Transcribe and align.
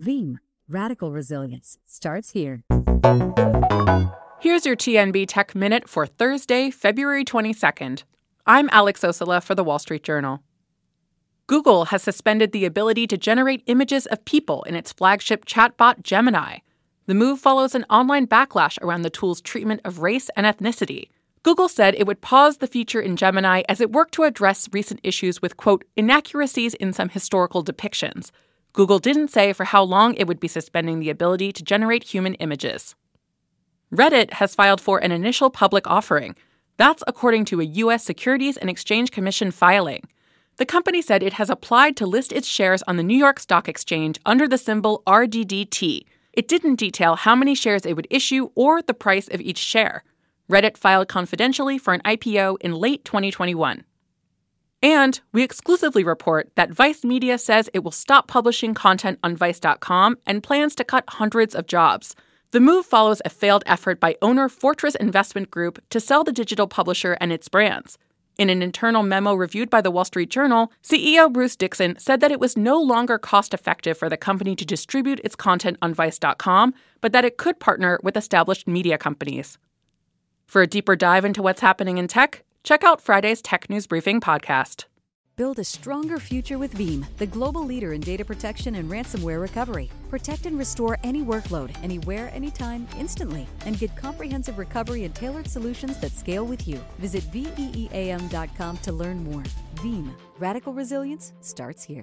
Veeam, 0.00 0.38
radical 0.68 1.12
resilience, 1.12 1.78
starts 1.84 2.30
here. 2.30 2.64
Here's 4.40 4.66
your 4.66 4.74
TNB 4.74 5.26
Tech 5.28 5.54
Minute 5.54 5.88
for 5.88 6.04
Thursday, 6.04 6.70
February 6.70 7.24
22nd. 7.24 8.02
I'm 8.44 8.68
Alex 8.72 9.02
Ossola 9.02 9.40
for 9.40 9.54
The 9.54 9.62
Wall 9.62 9.78
Street 9.78 10.02
Journal. 10.02 10.42
Google 11.46 11.86
has 11.86 12.02
suspended 12.02 12.50
the 12.50 12.64
ability 12.64 13.06
to 13.06 13.16
generate 13.16 13.62
images 13.66 14.06
of 14.06 14.24
people 14.24 14.64
in 14.64 14.74
its 14.74 14.92
flagship 14.92 15.44
chatbot 15.44 16.02
Gemini. 16.02 16.58
The 17.06 17.14
move 17.14 17.38
follows 17.38 17.76
an 17.76 17.84
online 17.88 18.26
backlash 18.26 18.82
around 18.82 19.02
the 19.02 19.10
tool's 19.10 19.40
treatment 19.40 19.80
of 19.84 20.00
race 20.00 20.28
and 20.34 20.44
ethnicity. 20.44 21.10
Google 21.44 21.68
said 21.68 21.94
it 21.94 22.08
would 22.08 22.20
pause 22.20 22.56
the 22.56 22.66
feature 22.66 23.00
in 23.00 23.16
Gemini 23.16 23.62
as 23.68 23.80
it 23.80 23.92
worked 23.92 24.14
to 24.14 24.24
address 24.24 24.68
recent 24.72 24.98
issues 25.04 25.40
with, 25.40 25.56
quote, 25.56 25.84
inaccuracies 25.94 26.74
in 26.74 26.92
some 26.92 27.10
historical 27.10 27.62
depictions. 27.62 28.32
Google 28.74 28.98
didn't 28.98 29.28
say 29.28 29.52
for 29.52 29.64
how 29.64 29.84
long 29.84 30.14
it 30.14 30.26
would 30.26 30.40
be 30.40 30.48
suspending 30.48 30.98
the 30.98 31.08
ability 31.08 31.52
to 31.52 31.62
generate 31.62 32.02
human 32.02 32.34
images. 32.34 32.96
Reddit 33.94 34.34
has 34.34 34.56
filed 34.56 34.80
for 34.80 34.98
an 34.98 35.12
initial 35.12 35.48
public 35.48 35.86
offering. 35.86 36.34
That's 36.76 37.04
according 37.06 37.44
to 37.46 37.60
a 37.60 37.64
U.S. 37.84 38.02
Securities 38.02 38.56
and 38.56 38.68
Exchange 38.68 39.12
Commission 39.12 39.52
filing. 39.52 40.02
The 40.56 40.66
company 40.66 41.00
said 41.02 41.22
it 41.22 41.34
has 41.34 41.50
applied 41.50 41.96
to 41.98 42.06
list 42.06 42.32
its 42.32 42.48
shares 42.48 42.82
on 42.88 42.96
the 42.96 43.04
New 43.04 43.16
York 43.16 43.38
Stock 43.38 43.68
Exchange 43.68 44.18
under 44.26 44.48
the 44.48 44.58
symbol 44.58 45.04
RDDT. 45.06 46.02
It 46.32 46.48
didn't 46.48 46.74
detail 46.74 47.14
how 47.14 47.36
many 47.36 47.54
shares 47.54 47.86
it 47.86 47.94
would 47.94 48.08
issue 48.10 48.50
or 48.56 48.82
the 48.82 48.92
price 48.92 49.28
of 49.28 49.40
each 49.40 49.58
share. 49.58 50.02
Reddit 50.50 50.76
filed 50.76 51.06
confidentially 51.06 51.78
for 51.78 51.94
an 51.94 52.02
IPO 52.04 52.56
in 52.60 52.74
late 52.74 53.04
2021. 53.04 53.84
And 54.84 55.18
we 55.32 55.42
exclusively 55.42 56.04
report 56.04 56.50
that 56.56 56.70
Vice 56.70 57.04
Media 57.04 57.38
says 57.38 57.70
it 57.72 57.82
will 57.82 57.90
stop 57.90 58.28
publishing 58.28 58.74
content 58.74 59.18
on 59.24 59.34
Vice.com 59.34 60.18
and 60.26 60.42
plans 60.42 60.74
to 60.74 60.84
cut 60.84 61.04
hundreds 61.08 61.54
of 61.54 61.66
jobs. 61.66 62.14
The 62.50 62.60
move 62.60 62.84
follows 62.84 63.22
a 63.24 63.30
failed 63.30 63.64
effort 63.64 63.98
by 63.98 64.18
owner 64.20 64.46
Fortress 64.46 64.94
Investment 64.96 65.50
Group 65.50 65.82
to 65.88 66.00
sell 66.00 66.22
the 66.22 66.32
digital 66.32 66.66
publisher 66.66 67.16
and 67.18 67.32
its 67.32 67.48
brands. 67.48 67.96
In 68.36 68.50
an 68.50 68.60
internal 68.60 69.02
memo 69.02 69.32
reviewed 69.32 69.70
by 69.70 69.80
the 69.80 69.90
Wall 69.90 70.04
Street 70.04 70.28
Journal, 70.28 70.70
CEO 70.82 71.32
Bruce 71.32 71.56
Dixon 71.56 71.98
said 71.98 72.20
that 72.20 72.30
it 72.30 72.38
was 72.38 72.54
no 72.54 72.78
longer 72.78 73.16
cost 73.16 73.54
effective 73.54 73.96
for 73.96 74.10
the 74.10 74.18
company 74.18 74.54
to 74.54 74.66
distribute 74.66 75.20
its 75.24 75.34
content 75.34 75.78
on 75.80 75.94
Vice.com, 75.94 76.74
but 77.00 77.12
that 77.12 77.24
it 77.24 77.38
could 77.38 77.58
partner 77.58 77.98
with 78.02 78.18
established 78.18 78.68
media 78.68 78.98
companies. 78.98 79.56
For 80.46 80.60
a 80.60 80.66
deeper 80.66 80.94
dive 80.94 81.24
into 81.24 81.40
what's 81.40 81.62
happening 81.62 81.96
in 81.96 82.06
tech, 82.06 82.44
check 82.64 82.82
out 82.82 83.00
Friday's 83.00 83.40
Tech 83.40 83.70
News 83.70 83.86
Briefing 83.86 84.20
podcast. 84.20 84.86
Build 85.36 85.58
a 85.58 85.64
stronger 85.64 86.18
future 86.18 86.58
with 86.58 86.74
Veeam, 86.74 87.04
the 87.18 87.26
global 87.26 87.64
leader 87.64 87.92
in 87.92 88.00
data 88.00 88.24
protection 88.24 88.76
and 88.76 88.90
ransomware 88.90 89.40
recovery. 89.40 89.90
Protect 90.08 90.46
and 90.46 90.58
restore 90.58 90.98
any 91.02 91.22
workload, 91.22 91.76
anywhere, 91.82 92.30
anytime, 92.32 92.86
instantly, 92.98 93.46
and 93.66 93.78
get 93.78 93.94
comprehensive 93.96 94.58
recovery 94.58 95.04
and 95.04 95.14
tailored 95.14 95.48
solutions 95.48 95.98
that 95.98 96.12
scale 96.12 96.46
with 96.46 96.66
you. 96.66 96.80
Visit 96.98 97.24
VEEAM.com 97.32 98.76
to 98.78 98.92
learn 98.92 99.24
more. 99.24 99.42
Veeam, 99.76 100.12
radical 100.38 100.72
resilience 100.72 101.32
starts 101.40 101.82
here. 101.84 102.02